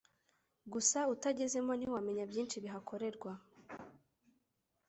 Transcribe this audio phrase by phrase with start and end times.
[0.73, 3.31] gusa utagezemo ntiwamenya byinshi bihakorerwa